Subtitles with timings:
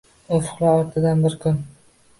[0.37, 1.63] Ufqlar ortidan bir kun